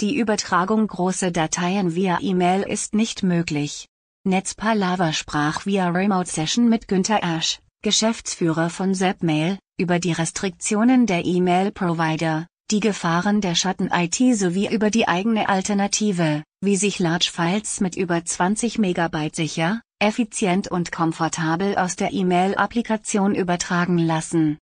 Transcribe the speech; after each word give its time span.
Die 0.00 0.16
Übertragung 0.16 0.86
großer 0.86 1.30
Dateien 1.30 1.94
via 1.94 2.20
E-Mail 2.22 2.62
ist 2.62 2.94
nicht 2.94 3.22
möglich. 3.22 3.86
Netzpalava 4.24 5.12
sprach 5.12 5.66
via 5.66 5.90
Remote 5.90 6.30
Session 6.30 6.70
mit 6.70 6.88
Günther 6.88 7.22
Asch, 7.22 7.58
Geschäftsführer 7.82 8.70
von 8.70 8.94
Zapmail, 8.94 9.58
über 9.78 9.98
die 9.98 10.12
Restriktionen 10.12 11.04
der 11.04 11.26
E-Mail-Provider, 11.26 12.46
die 12.70 12.80
Gefahren 12.80 13.42
der 13.42 13.54
Schatten-IT 13.54 14.38
sowie 14.38 14.72
über 14.72 14.88
die 14.88 15.06
eigene 15.06 15.50
Alternative, 15.50 16.44
wie 16.62 16.76
sich 16.76 16.98
Large 16.98 17.30
Files 17.30 17.80
mit 17.80 17.94
über 17.94 18.24
20 18.24 18.78
Megabyte 18.78 19.36
sicher, 19.36 19.82
effizient 19.98 20.66
und 20.68 20.92
komfortabel 20.92 21.76
aus 21.76 21.96
der 21.96 22.14
E-Mail-Applikation 22.14 23.34
übertragen 23.34 23.98
lassen. 23.98 24.56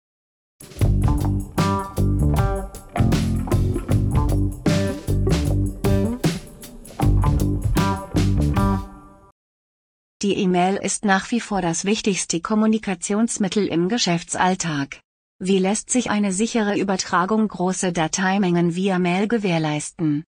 Die 10.26 10.38
E-Mail 10.38 10.74
ist 10.82 11.04
nach 11.04 11.30
wie 11.30 11.38
vor 11.38 11.62
das 11.62 11.84
wichtigste 11.84 12.40
Kommunikationsmittel 12.40 13.68
im 13.68 13.88
Geschäftsalltag. 13.88 14.98
Wie 15.38 15.60
lässt 15.60 15.88
sich 15.88 16.10
eine 16.10 16.32
sichere 16.32 16.76
Übertragung 16.76 17.46
großer 17.46 17.92
Dateimengen 17.92 18.74
via 18.74 18.98
Mail 18.98 19.28
gewährleisten? 19.28 20.24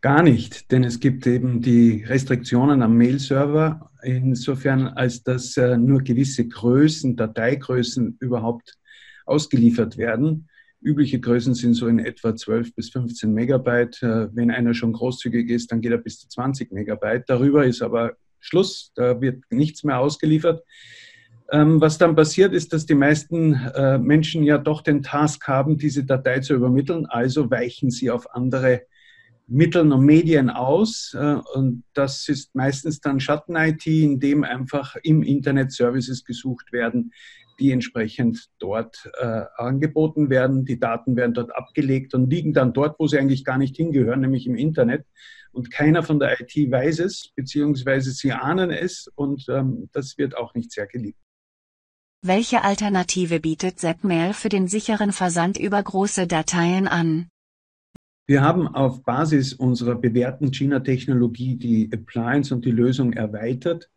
Gar 0.00 0.22
nicht, 0.22 0.72
denn 0.72 0.84
es 0.84 1.00
gibt 1.00 1.26
eben 1.26 1.60
die 1.60 2.02
Restriktionen 2.02 2.80
am 2.80 2.96
Mail-Server, 2.96 3.90
insofern 4.02 4.86
als 4.86 5.22
dass 5.22 5.58
äh, 5.58 5.76
nur 5.76 6.00
gewisse 6.00 6.48
Größen, 6.48 7.14
Dateigrößen 7.14 8.16
überhaupt 8.20 8.78
ausgeliefert 9.26 9.98
werden. 9.98 10.48
Übliche 10.80 11.20
Größen 11.20 11.52
sind 11.52 11.74
so 11.74 11.88
in 11.88 11.98
etwa 11.98 12.34
12 12.34 12.74
bis 12.74 12.88
15 12.88 13.34
Megabyte. 13.34 14.02
Äh, 14.02 14.34
wenn 14.34 14.50
einer 14.50 14.72
schon 14.72 14.94
großzügig 14.94 15.50
ist, 15.50 15.72
dann 15.72 15.82
geht 15.82 15.92
er 15.92 15.98
bis 15.98 16.20
zu 16.20 16.28
20 16.28 16.72
Megabyte. 16.72 17.24
Darüber 17.26 17.66
ist 17.66 17.82
aber 17.82 18.16
Schluss, 18.40 18.92
da 18.94 19.20
wird 19.20 19.44
nichts 19.50 19.84
mehr 19.84 19.98
ausgeliefert. 19.98 20.62
Ähm, 21.50 21.80
was 21.80 21.96
dann 21.96 22.14
passiert, 22.14 22.52
ist, 22.52 22.72
dass 22.72 22.84
die 22.84 22.94
meisten 22.94 23.54
äh, 23.54 23.98
Menschen 23.98 24.42
ja 24.42 24.58
doch 24.58 24.82
den 24.82 25.02
Task 25.02 25.48
haben, 25.48 25.78
diese 25.78 26.04
Datei 26.04 26.40
zu 26.40 26.54
übermitteln. 26.54 27.06
Also 27.06 27.50
weichen 27.50 27.90
sie 27.90 28.10
auf 28.10 28.34
andere 28.34 28.82
Mittel 29.46 29.90
und 29.90 30.04
Medien 30.04 30.50
aus. 30.50 31.16
Äh, 31.18 31.38
und 31.54 31.84
das 31.94 32.28
ist 32.28 32.54
meistens 32.54 33.00
dann 33.00 33.18
Schatten-IT, 33.18 33.86
in 33.86 34.20
dem 34.20 34.44
einfach 34.44 34.96
im 35.02 35.22
Internet 35.22 35.72
Services 35.72 36.22
gesucht 36.22 36.70
werden, 36.72 37.12
die 37.58 37.72
entsprechend 37.72 38.48
dort 38.58 39.10
äh, 39.18 39.44
angeboten 39.56 40.30
werden. 40.30 40.64
Die 40.64 40.78
Daten 40.78 41.16
werden 41.16 41.34
dort 41.34 41.54
abgelegt 41.54 42.14
und 42.14 42.30
liegen 42.30 42.52
dann 42.52 42.72
dort, 42.72 42.98
wo 42.98 43.06
sie 43.06 43.18
eigentlich 43.18 43.44
gar 43.44 43.58
nicht 43.58 43.76
hingehören, 43.76 44.20
nämlich 44.20 44.46
im 44.46 44.56
Internet. 44.56 45.06
Und 45.52 45.70
keiner 45.70 46.02
von 46.02 46.18
der 46.18 46.40
IT 46.40 46.54
weiß 46.54 47.00
es, 47.00 47.32
beziehungsweise 47.34 48.10
sie 48.12 48.32
ahnen 48.32 48.70
es 48.70 49.10
und 49.14 49.46
ähm, 49.48 49.88
das 49.92 50.18
wird 50.18 50.36
auch 50.36 50.54
nicht 50.54 50.70
sehr 50.72 50.86
geliebt. 50.86 51.18
Welche 52.22 52.62
Alternative 52.64 53.38
bietet 53.38 53.78
Zapmail 53.78 54.32
für 54.32 54.48
den 54.48 54.66
sicheren 54.66 55.12
Versand 55.12 55.56
über 55.56 55.80
große 55.80 56.26
Dateien 56.26 56.88
an? 56.88 57.28
Wir 58.26 58.42
haben 58.42 58.68
auf 58.68 59.04
Basis 59.04 59.54
unserer 59.54 59.94
bewährten 59.94 60.52
China-Technologie 60.52 61.56
die 61.56 61.90
Appliance 61.92 62.52
und 62.52 62.64
die 62.64 62.72
Lösung 62.72 63.14
erweitert, 63.14 63.88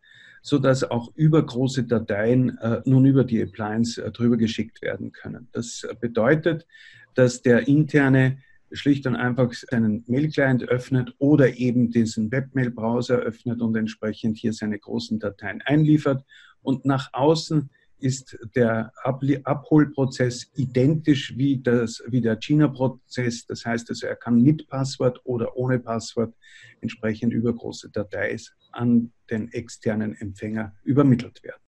sodass 0.42 0.84
auch 0.84 1.12
über 1.16 1.46
große 1.46 1.84
Dateien 1.84 2.58
äh, 2.60 2.82
nun 2.86 3.06
über 3.06 3.24
die 3.24 3.42
Appliance 3.42 4.04
äh, 4.04 4.12
drüber 4.12 4.38
geschickt 4.38 4.82
werden 4.82 5.12
können. 5.12 5.48
Das 5.52 5.88
bedeutet, 6.00 6.66
dass 7.14 7.42
der 7.42 7.68
interne 7.68 8.38
schlicht 8.72 9.06
und 9.06 9.16
einfach 9.16 9.52
seinen 9.54 10.04
Mail-Client 10.08 10.64
öffnet 10.64 11.14
oder 11.18 11.56
eben 11.58 11.92
diesen 11.92 12.32
Webmail-Browser 12.32 13.18
öffnet 13.18 13.62
und 13.62 13.76
entsprechend 13.76 14.38
hier 14.38 14.54
seine 14.54 14.80
großen 14.80 15.20
Dateien 15.20 15.62
einliefert 15.62 16.24
und 16.62 16.86
nach 16.86 17.10
außen 17.14 17.70
ist 18.02 18.38
der 18.56 18.92
Abholprozess 19.04 20.50
identisch 20.56 21.38
wie, 21.38 21.62
das, 21.62 22.04
wie 22.08 22.22
der 22.22 22.38
China-Prozess. 22.38 23.46
Das 23.46 23.66
heißt 23.66 23.90
also, 23.90 24.08
er 24.08 24.16
kann 24.16 24.42
mit 24.42 24.68
Passwort 24.68 25.22
oder 25.24 25.56
ohne 25.56 25.80
Passwort 25.80 26.34
entsprechend 26.82 27.34
über 27.34 27.54
große 27.54 27.90
Dateien 27.90 28.40
an 28.72 29.12
den 29.30 29.52
externen 29.52 30.16
Empfänger 30.16 30.74
übermittelt 30.84 31.44
werden. 31.44 31.62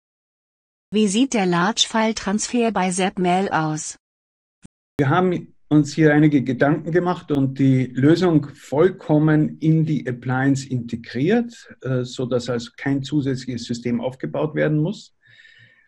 Wie 0.93 1.07
sieht 1.07 1.33
der 1.33 1.45
Large-File-Transfer 1.45 2.71
bei 2.71 2.91
Zapmail 2.91 3.49
aus? 3.49 3.97
Wir 4.97 5.09
haben 5.09 5.55
uns 5.69 5.93
hier 5.93 6.13
einige 6.13 6.43
Gedanken 6.43 6.91
gemacht 6.91 7.31
und 7.31 7.57
die 7.57 7.85
Lösung 7.85 8.49
vollkommen 8.53 9.57
in 9.59 9.85
die 9.85 10.05
Appliance 10.05 10.67
integriert, 10.67 11.73
äh, 11.81 12.03
sodass 12.03 12.49
also 12.49 12.71
kein 12.75 13.03
zusätzliches 13.03 13.63
System 13.63 14.01
aufgebaut 14.01 14.53
werden 14.53 14.79
muss. 14.79 15.15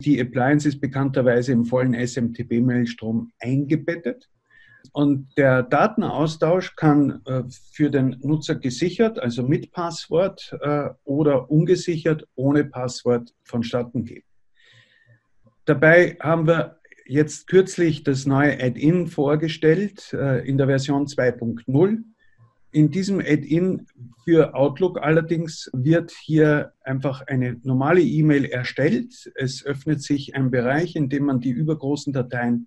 Die 0.00 0.20
Appliance 0.20 0.68
ist 0.68 0.80
bekannterweise 0.80 1.52
im 1.52 1.64
vollen 1.64 1.94
SMTP-Mailstrom 1.94 3.32
eingebettet. 3.38 4.28
Und 4.92 5.36
der 5.36 5.62
Datenaustausch 5.62 6.76
kann 6.76 7.22
äh, 7.24 7.42
für 7.72 7.90
den 7.90 8.16
Nutzer 8.20 8.54
gesichert, 8.54 9.18
also 9.18 9.42
mit 9.42 9.72
Passwort 9.72 10.56
äh, 10.60 10.90
oder 11.04 11.50
ungesichert 11.50 12.28
ohne 12.34 12.64
Passwort 12.64 13.34
vonstatten 13.44 14.04
gehen. 14.04 14.24
Dabei 15.64 16.16
haben 16.20 16.46
wir 16.46 16.80
jetzt 17.06 17.46
kürzlich 17.48 18.02
das 18.02 18.26
neue 18.26 18.62
Add-in 18.62 19.06
vorgestellt 19.06 20.12
äh, 20.12 20.46
in 20.46 20.58
der 20.58 20.66
Version 20.66 21.06
2.0. 21.06 22.02
In 22.74 22.90
diesem 22.90 23.20
Add-in 23.20 23.86
für 24.24 24.52
Outlook 24.56 25.00
allerdings 25.00 25.70
wird 25.72 26.10
hier 26.10 26.72
einfach 26.82 27.24
eine 27.28 27.60
normale 27.62 28.00
E-Mail 28.00 28.46
erstellt. 28.46 29.30
Es 29.36 29.64
öffnet 29.64 30.02
sich 30.02 30.34
ein 30.34 30.50
Bereich, 30.50 30.96
in 30.96 31.08
dem 31.08 31.26
man 31.26 31.38
die 31.38 31.50
übergroßen 31.50 32.12
Dateien 32.12 32.66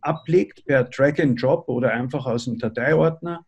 ablegt 0.00 0.64
per 0.64 0.84
Drag 0.84 1.20
and 1.20 1.40
Drop 1.40 1.68
oder 1.68 1.92
einfach 1.92 2.24
aus 2.24 2.46
dem 2.46 2.56
Dateiordner. 2.56 3.44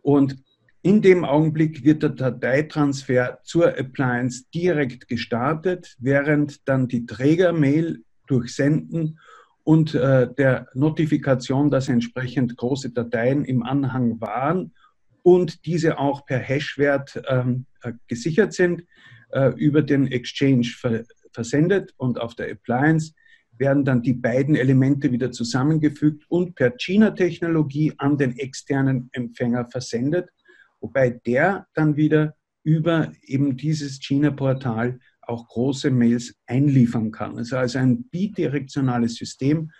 Und 0.00 0.38
in 0.80 1.02
dem 1.02 1.22
Augenblick 1.22 1.84
wird 1.84 2.02
der 2.02 2.10
Dateitransfer 2.10 3.40
zur 3.42 3.78
Appliance 3.78 4.44
direkt 4.54 5.06
gestartet, 5.06 5.96
während 5.98 6.66
dann 6.66 6.88
die 6.88 7.04
Trägermail 7.04 7.98
durch 8.26 8.54
Senden 8.54 9.18
und 9.64 9.94
äh, 9.94 10.32
der 10.32 10.68
Notifikation, 10.72 11.70
dass 11.70 11.90
entsprechend 11.90 12.56
große 12.56 12.90
Dateien 12.90 13.44
im 13.44 13.62
Anhang 13.62 14.18
waren 14.18 14.72
und 15.22 15.66
diese 15.66 15.98
auch 15.98 16.26
per 16.26 16.38
Hashwert 16.38 17.22
ähm, 17.28 17.66
äh, 17.82 17.92
gesichert 18.08 18.52
sind, 18.52 18.84
äh, 19.30 19.52
über 19.56 19.82
den 19.82 20.06
Exchange 20.06 20.64
ver 20.64 21.04
versendet 21.32 21.94
und 21.96 22.20
auf 22.20 22.34
der 22.34 22.52
Appliance 22.52 23.14
werden 23.56 23.86
dann 23.86 24.02
die 24.02 24.12
beiden 24.12 24.54
Elemente 24.54 25.12
wieder 25.12 25.30
zusammengefügt 25.30 26.24
und 26.28 26.54
per 26.54 26.76
China-Technologie 26.76 27.94
an 27.96 28.18
den 28.18 28.36
externen 28.38 29.08
Empfänger 29.12 29.66
versendet, 29.70 30.28
wobei 30.80 31.10
der 31.10 31.66
dann 31.72 31.96
wieder 31.96 32.34
über 32.64 33.12
eben 33.22 33.56
dieses 33.56 33.98
China-Portal 34.00 34.98
auch 35.22 35.48
große 35.48 35.90
Mails 35.90 36.34
einliefern 36.46 37.10
kann. 37.12 37.38
Es 37.38 37.48
ist 37.48 37.52
also 37.54 37.78
ein 37.78 38.04
bidirektionales 38.04 39.14
System. 39.14 39.70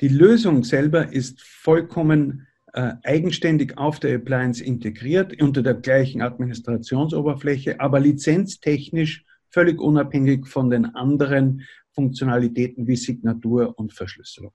Die 0.00 0.08
Lösung 0.08 0.64
selber 0.64 1.12
ist 1.12 1.42
vollkommen 1.42 2.46
äh, 2.76 2.94
eigenständig 3.04 3.78
auf 3.78 4.00
der 4.00 4.14
Appliance 4.16 4.62
integriert 4.62 5.40
unter 5.40 5.62
der 5.62 5.72
gleichen 5.72 6.20
Administrationsoberfläche, 6.20 7.80
aber 7.80 8.00
lizenztechnisch 8.00 9.24
völlig 9.48 9.80
unabhängig 9.80 10.46
von 10.46 10.68
den 10.68 10.84
anderen 10.94 11.62
Funktionalitäten 11.94 12.86
wie 12.86 12.96
Signatur 12.96 13.78
und 13.78 13.94
Verschlüsselung. 13.94 14.52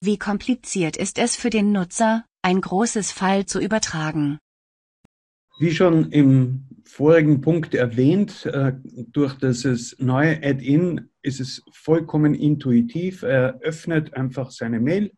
Wie 0.00 0.16
kompliziert 0.16 0.96
ist 0.96 1.18
es 1.18 1.34
für 1.34 1.50
den 1.50 1.72
Nutzer, 1.72 2.24
ein 2.42 2.60
großes 2.60 3.10
File 3.10 3.46
zu 3.46 3.60
übertragen? 3.60 4.38
Wie 5.58 5.72
schon 5.72 6.12
im 6.12 6.68
vorigen 6.84 7.40
Punkt 7.40 7.74
erwähnt, 7.74 8.46
äh, 8.46 8.74
durch 8.84 9.34
das 9.34 9.96
neue 9.98 10.36
Add-in 10.40 11.10
ist 11.22 11.40
es 11.40 11.64
vollkommen 11.72 12.34
intuitiv. 12.34 13.22
Er 13.22 13.58
öffnet 13.60 14.14
einfach 14.14 14.52
seine 14.52 14.78
Mail. 14.78 15.10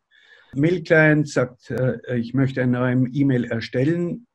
Mail-Client 0.57 1.29
sagt, 1.29 1.71
äh, 1.71 2.17
ich 2.17 2.33
möchte 2.33 2.61
eine 2.61 2.71
neue 2.73 3.07
E-Mail 3.13 3.45
erstellen, 3.45 4.27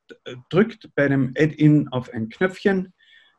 drückt 0.51 0.91
bei 0.95 1.07
einem 1.07 1.33
Add-in 1.37 1.89
auf 1.89 2.13
ein 2.13 2.29
Knöpfchen. 2.29 2.93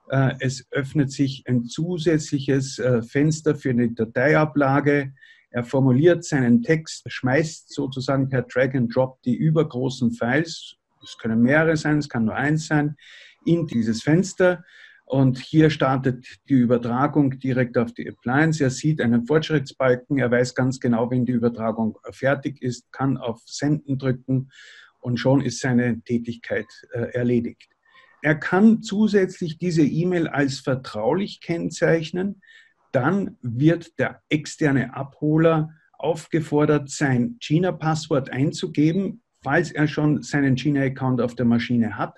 Äh, 0.09 0.35
es 0.39 0.67
öffnet 0.71 1.11
sich 1.11 1.43
ein 1.47 1.65
zusätzliches 1.65 2.81
Fenster 3.07 3.55
für 3.55 3.71
eine 3.71 3.91
Dateiablage. 3.91 5.13
Er 5.49 5.63
formuliert 5.63 6.23
seinen 6.23 6.63
Text, 6.63 7.03
schmeißt 7.07 7.71
sozusagen 7.71 8.29
per 8.29 8.43
Drag 8.43 8.73
and 8.73 8.93
Drop 8.93 9.21
die 9.21 9.35
übergroßen 9.35 10.11
Files 10.11 10.77
es 11.03 11.17
können 11.17 11.41
mehrere 11.41 11.77
sein, 11.77 11.99
es 11.99 12.09
kann 12.09 12.25
nur 12.25 12.35
eins 12.35 12.67
sein, 12.67 12.95
in 13.45 13.67
dieses 13.67 14.01
Fenster. 14.01 14.63
Und 15.13 15.37
hier 15.37 15.69
startet 15.69 16.25
die 16.49 16.55
Übertragung 16.55 17.37
direkt 17.37 17.77
auf 17.77 17.93
die 17.93 18.09
Appliance. 18.09 18.63
Er 18.63 18.71
sieht 18.71 18.99
einen 18.99 19.27
Fortschrittsbalken, 19.27 20.17
er 20.17 20.31
weiß 20.31 20.55
ganz 20.55 20.79
genau, 20.79 21.11
wenn 21.11 21.23
die 21.23 21.33
Übertragung 21.33 21.99
fertig 22.09 22.63
ist, 22.63 22.91
kann 22.91 23.17
auf 23.17 23.39
Senden 23.45 23.99
drücken 23.99 24.49
und 25.01 25.19
schon 25.19 25.41
ist 25.41 25.59
seine 25.59 26.01
Tätigkeit 26.01 26.65
äh, 26.93 27.11
erledigt. 27.13 27.69
Er 28.23 28.33
kann 28.33 28.81
zusätzlich 28.81 29.59
diese 29.59 29.83
E-Mail 29.83 30.27
als 30.27 30.61
vertraulich 30.61 31.41
kennzeichnen. 31.41 32.41
Dann 32.91 33.37
wird 33.43 33.99
der 33.99 34.23
externe 34.29 34.95
Abholer 34.95 35.75
aufgefordert, 35.91 36.89
sein 36.89 37.37
China-Passwort 37.39 38.31
einzugeben, 38.31 39.21
falls 39.43 39.71
er 39.71 39.87
schon 39.87 40.23
seinen 40.23 40.57
China-Account 40.57 41.21
auf 41.21 41.35
der 41.35 41.45
Maschine 41.45 41.99
hat. 41.99 42.17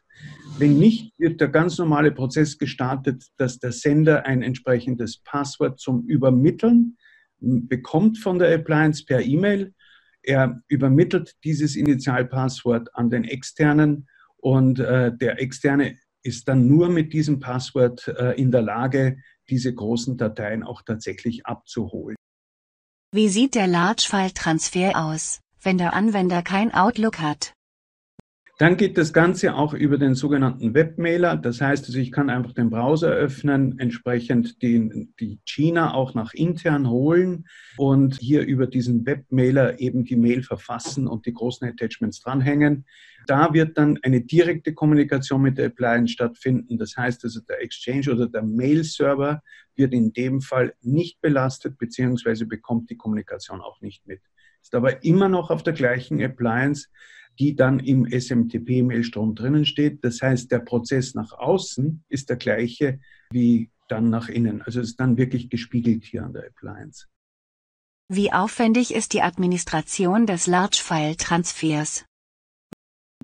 Wenn 0.58 0.80
nicht, 0.80 1.12
wird 1.20 1.42
der 1.42 1.50
ganz 1.50 1.78
normale 1.78 2.14
Prozess 2.14 2.58
gestartet, 2.58 3.26
dass 3.36 3.60
der 3.60 3.74
Sender 3.74 4.26
ein 4.26 4.42
entsprechendes 4.42 5.18
Passwort 5.18 5.82
zum 5.82 6.06
Übermitteln 6.08 6.98
bekommt 7.40 8.20
von 8.20 8.40
der 8.40 8.56
Appliance 8.56 9.04
per 9.04 9.22
E-Mail. 9.22 9.74
Er 10.22 10.62
übermittelt 10.70 11.36
dieses 11.44 11.76
Initialpasswort 11.76 12.96
an 12.96 13.10
den 13.10 13.26
externen 13.26 14.08
und 14.38 14.80
äh, 14.80 15.12
der 15.16 15.42
externe 15.42 15.98
ist 16.24 16.48
dann 16.48 16.68
nur 16.68 16.88
mit 16.88 17.12
diesem 17.12 17.42
Passwort 17.42 18.08
äh, 18.08 18.32
in 18.40 18.52
der 18.52 18.62
Lage, 18.62 19.18
diese 19.50 19.76
großen 19.76 20.16
Dateien 20.16 20.64
auch 20.64 20.84
tatsächlich 20.84 21.46
abzuholen. 21.46 22.16
Wie 23.12 23.28
sieht 23.28 23.56
der 23.56 23.68
Large 23.68 24.06
File 24.10 24.34
Transfer 24.34 24.94
aus, 24.96 25.42
wenn 25.62 25.78
der 25.78 25.94
Anwender 25.94 26.42
kein 26.42 26.74
Outlook 26.74 27.20
hat? 27.20 27.55
Dann 28.58 28.78
geht 28.78 28.98
das 28.98 29.12
Ganze 29.12 29.54
auch 29.56 29.74
über 29.74 29.98
den 29.98 30.16
sogenannten 30.16 30.74
Webmailer. 30.74 31.36
Das 31.36 31.60
heißt, 31.60 31.88
also 31.88 32.00
ich 32.00 32.14
kann 32.14 32.30
einfach 32.30 32.54
den 32.54 32.70
Browser 32.70 33.10
öffnen, 33.10 33.78
entsprechend 33.80 34.62
die, 34.62 35.10
die 35.20 35.40
China 35.46 35.94
auch 35.94 36.14
nach 36.14 36.34
intern 36.34 36.90
holen 36.90 37.48
und 37.76 38.18
hier 38.18 38.46
über 38.46 38.68
diesen 38.68 39.06
Webmailer 39.06 39.82
eben 39.82 40.06
die 40.06 40.16
Mail 40.16 40.42
verfassen 40.42 41.06
und 41.06 41.26
die 41.26 41.34
großen 41.34 41.68
Attachments 41.68 42.22
dranhängen. 42.22 42.86
Da 43.28 43.54
wird 43.54 43.78
dann 43.78 44.00
eine 44.04 44.22
direkte 44.22 44.74
Kommunikation 44.74 45.42
mit 45.42 45.58
der 45.58 45.66
Appliance 45.66 46.14
stattfinden. 46.14 46.78
Das 46.78 46.96
heißt 46.96 47.26
also, 47.26 47.42
der 47.42 47.62
Exchange 47.62 48.10
oder 48.10 48.28
der 48.28 48.44
Mail-Server 48.44 49.42
wird 49.76 49.94
in 49.94 50.14
dem 50.14 50.40
Fall 50.40 50.76
nicht 50.82 51.20
belastet, 51.20 51.78
beziehungsweise 51.78 52.46
bekommt 52.46 52.90
die 52.90 52.96
Kommunikation 52.96 53.60
auch 53.60 53.82
nicht 53.82 54.08
mit. 54.08 54.22
Ist 54.62 54.76
aber 54.76 55.04
immer 55.04 55.28
noch 55.28 55.50
auf 55.50 55.64
der 55.64 55.74
gleichen 55.74 56.24
Appliance 56.24 56.88
die 57.40 57.56
dann 57.56 57.80
im 57.80 58.06
SMTP-Mailstrom 58.06 59.36
drinnen 59.36 59.66
steht. 59.66 60.04
Das 60.04 60.22
heißt, 60.22 60.52
der 60.52 60.60
Prozess 60.60 61.16
nach 61.16 61.34
außen 61.34 62.04
ist 62.10 62.30
der 62.30 62.38
gleiche 62.38 63.00
wie 63.32 63.70
dann 63.88 64.10
nach 64.10 64.30
innen. 64.30 64.62
Also 64.62 64.80
es 64.80 64.90
ist 64.90 65.00
dann 65.00 65.18
wirklich 65.18 65.50
gespiegelt 65.50 66.04
hier 66.06 66.24
an 66.24 66.34
der 66.34 66.48
Appliance. 66.48 67.08
Wie 68.08 68.32
aufwendig 68.32 68.94
ist 68.94 69.14
die 69.14 69.22
Administration 69.22 70.28
des 70.28 70.48
Large-File-Transfers? 70.48 72.06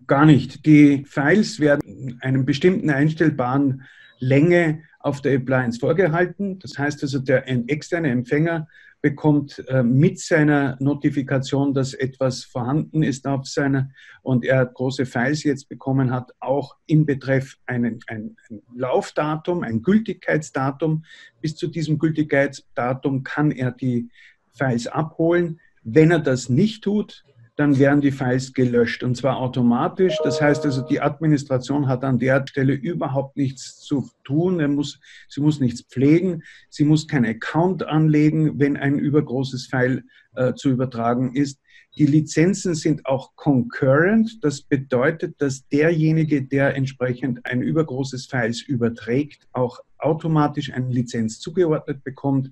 Gar 0.07 0.25
nicht. 0.25 0.65
Die 0.65 1.05
Files 1.05 1.59
werden 1.59 2.17
einem 2.21 2.45
bestimmten 2.45 2.89
einstellbaren 2.89 3.83
Länge 4.19 4.83
auf 4.99 5.21
der 5.21 5.35
Appliance 5.35 5.79
vorgehalten. 5.79 6.59
Das 6.59 6.77
heißt 6.77 7.03
also, 7.03 7.19
der 7.19 7.47
externe 7.69 8.09
Empfänger 8.09 8.67
bekommt 9.01 9.63
äh, 9.67 9.81
mit 9.81 10.19
seiner 10.19 10.77
Notifikation, 10.79 11.73
dass 11.73 11.93
etwas 11.93 12.43
vorhanden 12.43 13.01
ist 13.01 13.25
auf 13.25 13.47
seiner 13.47 13.89
und 14.21 14.45
er 14.45 14.65
große 14.65 15.05
Files 15.05 15.43
jetzt 15.43 15.69
bekommen 15.69 16.11
hat, 16.11 16.31
auch 16.39 16.77
in 16.85 17.05
Betreff 17.05 17.57
einen, 17.65 17.99
ein, 18.07 18.35
ein 18.49 18.61
Laufdatum, 18.75 19.63
ein 19.63 19.81
Gültigkeitsdatum. 19.81 21.03
Bis 21.41 21.55
zu 21.55 21.67
diesem 21.67 21.97
Gültigkeitsdatum 21.97 23.23
kann 23.23 23.51
er 23.51 23.71
die 23.71 24.09
Files 24.53 24.85
abholen. 24.85 25.59
Wenn 25.83 26.11
er 26.11 26.19
das 26.19 26.49
nicht 26.49 26.83
tut, 26.83 27.23
dann 27.61 27.77
werden 27.77 28.01
die 28.01 28.11
Files 28.11 28.53
gelöscht 28.53 29.03
und 29.03 29.15
zwar 29.15 29.37
automatisch. 29.37 30.17
Das 30.23 30.41
heißt 30.41 30.65
also, 30.65 30.81
die 30.81 30.99
Administration 30.99 31.87
hat 31.87 32.03
an 32.03 32.17
der 32.17 32.43
Stelle 32.47 32.73
überhaupt 32.73 33.37
nichts 33.37 33.77
zu 33.77 34.09
tun. 34.23 34.73
Muss, 34.73 34.99
sie 35.29 35.41
muss 35.41 35.59
nichts 35.59 35.83
pflegen, 35.83 36.41
sie 36.71 36.85
muss 36.85 37.07
keinen 37.07 37.27
Account 37.27 37.83
anlegen, 37.83 38.57
wenn 38.59 38.77
ein 38.77 38.97
übergroßes 38.97 39.67
File 39.67 40.03
äh, 40.33 40.55
zu 40.55 40.71
übertragen 40.71 41.35
ist. 41.35 41.59
Die 41.99 42.07
Lizenzen 42.07 42.73
sind 42.73 43.05
auch 43.05 43.35
concurrent. 43.35 44.39
Das 44.41 44.63
bedeutet, 44.63 45.39
dass 45.39 45.67
derjenige, 45.67 46.41
der 46.41 46.75
entsprechend 46.75 47.45
ein 47.45 47.61
übergroßes 47.61 48.25
Files 48.25 48.63
überträgt, 48.63 49.47
auch 49.51 49.81
automatisch 49.99 50.73
eine 50.73 50.89
Lizenz 50.89 51.39
zugeordnet 51.39 52.03
bekommt. 52.03 52.49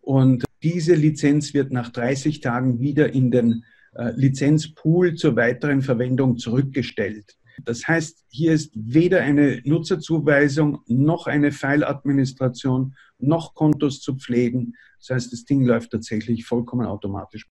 Und 0.00 0.44
diese 0.62 0.94
Lizenz 0.94 1.52
wird 1.52 1.72
nach 1.72 1.88
30 1.88 2.40
Tagen 2.40 2.78
wieder 2.78 3.12
in 3.12 3.32
den 3.32 3.64
Lizenzpool 3.94 5.14
zur 5.14 5.36
weiteren 5.36 5.82
Verwendung 5.82 6.38
zurückgestellt. 6.38 7.36
Das 7.64 7.86
heißt, 7.86 8.24
hier 8.28 8.52
ist 8.52 8.72
weder 8.74 9.20
eine 9.20 9.60
Nutzerzuweisung 9.64 10.82
noch 10.86 11.26
eine 11.26 11.52
File-Administration 11.52 12.96
noch 13.18 13.54
Kontos 13.54 14.00
zu 14.00 14.16
pflegen. 14.16 14.74
Das 14.98 15.10
heißt, 15.10 15.32
das 15.32 15.44
Ding 15.44 15.64
läuft 15.64 15.90
tatsächlich 15.90 16.46
vollkommen 16.46 16.86
automatisch. 16.86 17.46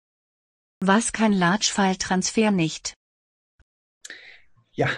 Was 0.83 1.11
kann 1.11 1.33
Large-File-Transfer 1.33 2.51
nicht? 2.51 2.93
Ja, 4.73 4.89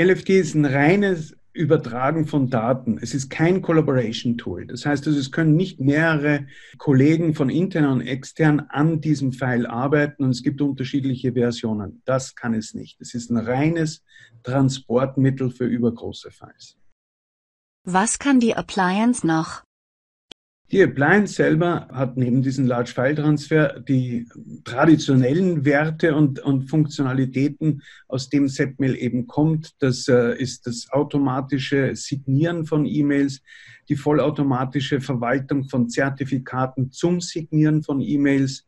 LFT 0.00 0.30
ist 0.30 0.54
ein 0.54 0.64
reines 0.64 1.36
Übertragen 1.54 2.26
von 2.26 2.50
Daten. 2.50 2.98
Es 3.00 3.14
ist 3.14 3.30
kein 3.30 3.62
Collaboration 3.62 4.36
Tool. 4.36 4.66
Das 4.66 4.84
heißt, 4.84 5.06
es 5.06 5.30
können 5.30 5.54
nicht 5.54 5.80
mehrere 5.80 6.46
Kollegen 6.78 7.34
von 7.34 7.48
intern 7.48 7.86
und 7.86 8.00
extern 8.00 8.60
an 8.68 9.00
diesem 9.00 9.32
File 9.32 9.66
arbeiten 9.66 10.24
und 10.24 10.30
es 10.30 10.42
gibt 10.42 10.60
unterschiedliche 10.60 11.32
Versionen. 11.32 12.02
Das 12.04 12.34
kann 12.34 12.54
es 12.54 12.74
nicht. 12.74 13.00
Es 13.00 13.14
ist 13.14 13.30
ein 13.30 13.38
reines 13.38 14.02
Transportmittel 14.42 15.50
für 15.50 15.66
übergroße 15.66 16.30
Files. 16.30 16.76
Was 17.84 18.18
kann 18.18 18.40
die 18.40 18.56
Appliance 18.56 19.26
noch? 19.26 19.63
Die 20.72 20.82
Appliance 20.82 21.34
selber 21.34 21.88
hat 21.92 22.16
neben 22.16 22.42
diesem 22.42 22.66
Large 22.66 22.90
File 22.90 23.14
Transfer 23.14 23.80
die 23.80 24.26
traditionellen 24.64 25.64
Werte 25.64 26.14
und, 26.14 26.40
und 26.40 26.70
Funktionalitäten, 26.70 27.82
aus 28.08 28.30
dem 28.30 28.48
SEPMail 28.48 28.96
eben 28.96 29.26
kommt. 29.26 29.74
Das 29.80 30.08
äh, 30.08 30.36
ist 30.38 30.66
das 30.66 30.88
automatische 30.90 31.94
Signieren 31.94 32.64
von 32.64 32.86
E-Mails, 32.86 33.42
die 33.90 33.96
vollautomatische 33.96 35.02
Verwaltung 35.02 35.68
von 35.68 35.90
Zertifikaten 35.90 36.90
zum 36.90 37.20
Signieren 37.20 37.82
von 37.82 38.00
E-Mails. 38.00 38.64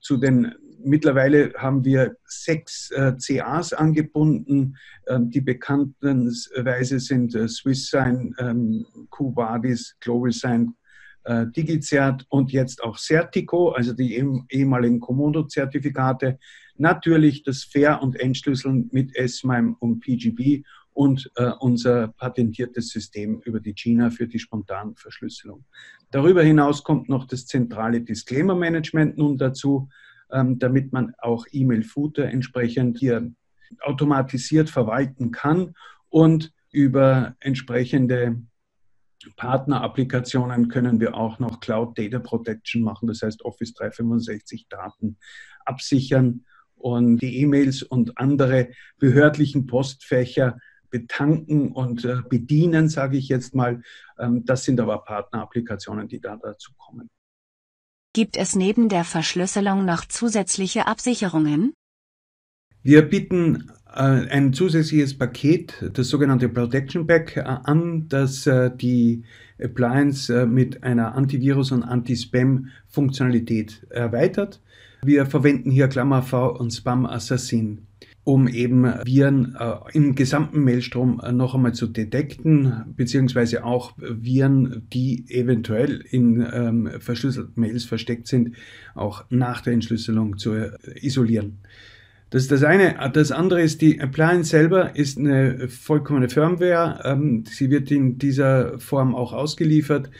Zu 0.00 0.18
den 0.18 0.54
mittlerweile 0.84 1.52
haben 1.56 1.84
wir 1.84 2.16
sechs 2.24 2.90
äh, 2.92 3.12
CAs 3.16 3.72
angebunden. 3.72 4.76
Ähm, 5.08 5.30
die 5.30 5.40
bekannterweise 5.40 7.00
sind 7.00 7.34
äh, 7.34 7.48
SwissSign, 7.48 8.34
ähm, 8.38 8.86
Cubadis, 9.10 9.96
GlobalSign, 10.00 10.74
äh, 11.24 11.46
Digicert 11.46 12.26
und 12.28 12.52
jetzt 12.52 12.82
auch 12.82 12.98
Certico, 12.98 13.70
also 13.70 13.92
die 13.92 14.14
ehemaligen 14.48 15.00
Komodo-Zertifikate. 15.00 16.38
Natürlich 16.76 17.42
das 17.42 17.64
Fair- 17.64 18.02
und 18.02 18.18
Entschlüsseln 18.18 18.88
mit 18.92 19.12
SMIME 19.16 19.76
und 19.80 20.00
PGB 20.00 20.62
und 20.92 21.30
äh, 21.36 21.50
unser 21.60 22.08
patentiertes 22.08 22.88
System 22.88 23.40
über 23.44 23.60
die 23.60 23.74
China 23.74 24.10
für 24.10 24.26
die 24.26 24.38
spontane 24.38 24.94
Verschlüsselung. 24.96 25.64
Darüber 26.10 26.42
hinaus 26.42 26.82
kommt 26.82 27.08
noch 27.08 27.26
das 27.26 27.46
zentrale 27.46 28.00
Disclaimer-Management 28.00 29.16
nun 29.16 29.38
dazu, 29.38 29.88
ähm, 30.32 30.58
damit 30.58 30.92
man 30.92 31.14
auch 31.18 31.46
E-Mail-Footer 31.50 32.24
entsprechend 32.24 32.98
hier 32.98 33.32
automatisiert 33.80 34.68
verwalten 34.68 35.30
kann 35.30 35.74
und 36.08 36.52
über 36.72 37.36
entsprechende 37.40 38.42
Partnerapplikationen 39.36 40.68
können 40.68 41.00
wir 41.00 41.14
auch 41.14 41.38
noch 41.38 41.60
Cloud 41.60 41.98
Data 41.98 42.18
Protection 42.18 42.82
machen, 42.82 43.08
das 43.08 43.22
heißt 43.22 43.44
Office 43.44 43.74
365 43.74 44.68
Daten 44.68 45.18
absichern 45.64 46.44
und 46.74 47.18
die 47.18 47.40
E-Mails 47.40 47.82
und 47.82 48.18
andere 48.18 48.70
behördlichen 48.98 49.66
Postfächer 49.66 50.58
betanken 50.90 51.72
und 51.72 52.04
äh, 52.04 52.16
bedienen, 52.28 52.88
sage 52.88 53.16
ich 53.16 53.28
jetzt 53.28 53.54
mal. 53.54 53.82
Ähm, 54.18 54.44
das 54.44 54.64
sind 54.64 54.80
aber 54.80 55.04
Partnerapplikationen, 55.04 56.08
die 56.08 56.20
da 56.20 56.36
dazu 56.36 56.72
kommen. 56.76 57.08
Gibt 58.12 58.36
es 58.36 58.56
neben 58.56 58.88
der 58.88 59.04
Verschlüsselung 59.04 59.84
noch 59.84 60.04
zusätzliche 60.04 60.88
Absicherungen? 60.88 61.72
Wir 62.82 63.02
bieten 63.02 63.70
ein 63.92 64.52
zusätzliches 64.52 65.16
Paket, 65.16 65.90
das 65.94 66.08
sogenannte 66.08 66.48
Protection 66.48 67.06
Pack, 67.06 67.36
äh, 67.36 67.40
an, 67.40 68.06
das 68.08 68.46
äh, 68.46 68.70
die 68.74 69.24
Appliance 69.60 70.46
mit 70.46 70.84
einer 70.84 71.16
Antivirus- 71.16 71.72
und 71.72 71.82
Anti-Spam-Funktionalität 71.82 73.86
erweitert. 73.90 74.60
Wir 75.02 75.26
verwenden 75.26 75.70
hier 75.70 75.88
Klammer 75.88 76.22
V 76.22 76.56
und 76.56 76.70
Spam 76.70 77.04
Assassin, 77.04 77.86
um 78.24 78.48
eben 78.48 78.84
Viren 79.04 79.54
im 79.92 80.14
gesamten 80.14 80.64
Mailstrom 80.64 81.20
noch 81.32 81.54
einmal 81.54 81.74
zu 81.74 81.88
detekten, 81.88 82.94
beziehungsweise 82.96 83.64
auch 83.64 83.92
Viren, 83.98 84.86
die 84.92 85.26
eventuell 85.28 86.02
in 86.10 86.46
ähm, 86.52 86.90
verschlüsselten 86.98 87.60
Mails 87.60 87.84
versteckt 87.84 88.28
sind, 88.28 88.56
auch 88.94 89.24
nach 89.28 89.60
der 89.60 89.74
Entschlüsselung 89.74 90.38
zu 90.38 90.54
isolieren. 90.94 91.58
Das 92.30 92.42
ist 92.42 92.52
das 92.52 92.62
eine. 92.62 93.10
Das 93.12 93.32
andere 93.32 93.60
ist, 93.60 93.82
die 93.82 94.00
Appliance 94.00 94.50
selber 94.50 94.94
ist 94.94 95.18
eine 95.18 95.68
vollkommene 95.68 96.28
Firmware. 96.28 97.00
Ähm, 97.04 97.44
sie 97.50 97.70
wird 97.70 97.90
in 97.90 98.18
dieser 98.18 98.78
Form 98.78 99.16
auch 99.16 99.32
ausgeliefert, 99.32 100.10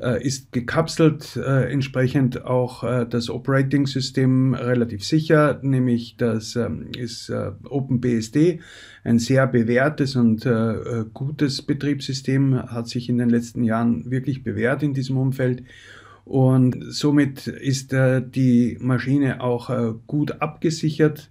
äh, 0.00 0.26
ist 0.26 0.50
gekapselt, 0.50 1.36
äh, 1.36 1.70
entsprechend 1.70 2.44
auch 2.44 2.82
äh, 2.82 3.06
das 3.06 3.28
Operating-System 3.28 4.54
relativ 4.54 5.04
sicher, 5.04 5.60
nämlich 5.62 6.16
das 6.16 6.56
ähm, 6.56 6.88
ist 6.98 7.30
OpenBSD, 7.30 8.60
ein 9.04 9.18
sehr 9.18 9.46
bewährtes 9.46 10.16
und 10.16 10.46
gutes 11.14 11.62
Betriebssystem, 11.62 12.62
hat 12.62 12.88
sich 12.88 13.08
in 13.08 13.18
den 13.18 13.30
letzten 13.30 13.62
Jahren 13.62 14.10
wirklich 14.10 14.42
bewährt 14.42 14.82
in 14.82 14.94
diesem 14.94 15.16
Umfeld. 15.16 15.62
Und 16.24 16.84
somit 16.90 17.46
ist 17.46 17.92
die 17.92 18.78
Maschine 18.80 19.40
auch 19.40 19.96
gut 20.06 20.42
abgesichert. 20.42 21.30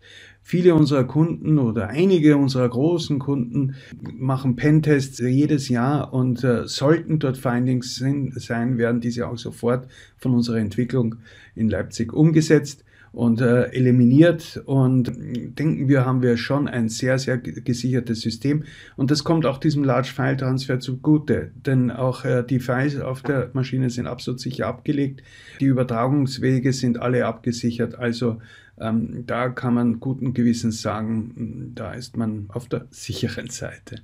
Viele 0.50 0.74
unserer 0.74 1.04
Kunden 1.04 1.60
oder 1.60 1.90
einige 1.90 2.36
unserer 2.36 2.68
großen 2.68 3.20
Kunden 3.20 3.76
machen 4.02 4.56
Pentests 4.56 5.20
jedes 5.20 5.70
Jahr 5.70 6.12
und 6.12 6.44
äh, 6.44 6.68
sollten 6.68 7.20
dort 7.20 7.38
Findings 7.38 7.98
sein, 7.98 8.80
werden 8.80 9.00
diese 9.00 9.28
auch 9.28 9.38
sofort 9.38 9.88
von 10.18 10.34
unserer 10.34 10.58
Entwicklung 10.58 11.18
in 11.54 11.70
Leipzig 11.70 12.14
umgesetzt 12.14 12.84
und 13.12 13.42
äh, 13.42 13.66
eliminiert 13.72 14.62
und 14.66 15.12
denken 15.18 15.88
wir, 15.88 16.06
haben 16.06 16.22
wir 16.22 16.38
schon 16.38 16.68
ein 16.68 16.90
sehr, 16.90 17.18
sehr 17.18 17.38
gesichertes 17.38 18.22
System. 18.22 18.64
Und 18.96 19.12
das 19.12 19.24
kommt 19.24 19.46
auch 19.46 19.58
diesem 19.58 19.84
Large 19.84 20.12
File 20.14 20.38
Transfer 20.38 20.80
zugute, 20.80 21.52
denn 21.66 21.92
auch 21.92 22.26
äh, 22.26 22.44
die 22.44 22.60
Files 22.60 23.00
auf 23.00 23.22
der 23.24 23.50
Maschine 23.54 23.90
sind 23.90 24.08
absolut 24.08 24.40
sicher 24.40 24.68
abgelegt, 24.68 25.24
die 25.60 25.66
Übertragungswege 25.66 26.74
sind 26.74 27.02
alle 27.02 27.26
abgesichert, 27.26 27.96
also 27.96 28.40
ähm, 28.80 29.26
da 29.26 29.50
kann 29.50 29.74
man 29.74 30.00
guten 30.00 30.34
Gewissens 30.34 30.82
sagen, 30.82 31.72
da 31.76 31.94
ist 31.94 32.16
man 32.16 32.46
auf 32.50 32.68
der 32.68 32.88
sicheren 32.92 33.50
Seite. 33.50 33.98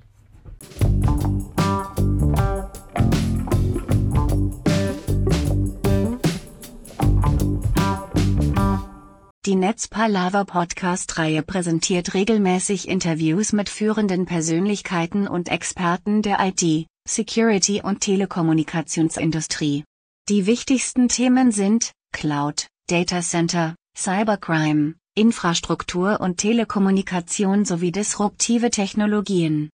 Die 9.46 9.54
Netzpalava 9.54 10.42
Podcast-Reihe 10.42 11.40
präsentiert 11.40 12.14
regelmäßig 12.14 12.88
Interviews 12.88 13.52
mit 13.52 13.68
führenden 13.68 14.26
Persönlichkeiten 14.26 15.28
und 15.28 15.50
Experten 15.50 16.20
der 16.20 16.38
IT, 16.40 16.88
Security 17.08 17.80
und 17.80 18.00
Telekommunikationsindustrie. 18.00 19.84
Die 20.28 20.46
wichtigsten 20.46 21.06
Themen 21.06 21.52
sind 21.52 21.92
Cloud, 22.12 22.66
Data 22.88 23.20
Center, 23.20 23.76
Cybercrime, 23.96 24.96
Infrastruktur 25.14 26.20
und 26.20 26.38
Telekommunikation 26.38 27.64
sowie 27.64 27.92
disruptive 27.92 28.72
Technologien. 28.72 29.70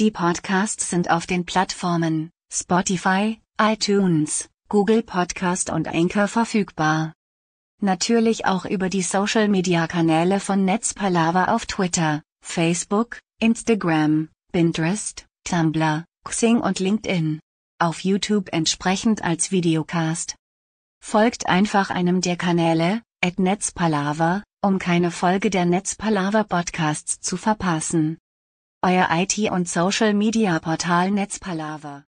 Die 0.00 0.10
Podcasts 0.10 0.90
sind 0.90 1.12
auf 1.12 1.28
den 1.28 1.46
Plattformen 1.46 2.30
Spotify, 2.52 3.40
iTunes, 3.56 4.48
Google 4.68 5.04
Podcast 5.04 5.70
und 5.70 5.86
Anchor 5.86 6.26
verfügbar. 6.26 7.12
Natürlich 7.82 8.46
auch 8.46 8.64
über 8.64 8.88
die 8.88 9.02
Social-Media-Kanäle 9.02 10.40
von 10.40 10.64
Netzpalava 10.64 11.54
auf 11.54 11.66
Twitter, 11.66 12.22
Facebook, 12.42 13.18
Instagram, 13.38 14.30
Pinterest, 14.50 15.26
Tumblr, 15.44 16.04
Xing 16.24 16.60
und 16.60 16.78
LinkedIn. 16.78 17.40
Auf 17.78 18.00
YouTube 18.00 18.48
entsprechend 18.52 19.22
als 19.22 19.50
Videocast. 19.50 20.36
Folgt 21.04 21.46
einfach 21.46 21.90
einem 21.90 22.22
der 22.22 22.36
Kanäle, 22.36 23.02
at 23.22 23.38
Netzpalava, 23.38 24.42
um 24.62 24.78
keine 24.78 25.10
Folge 25.10 25.50
der 25.50 25.66
Netzpalava 25.66 26.44
Podcasts 26.44 27.20
zu 27.20 27.36
verpassen. 27.36 28.16
Euer 28.82 29.08
IT- 29.10 29.50
und 29.50 29.68
Social-Media-Portal 29.68 31.10
Netzpalava. 31.10 32.04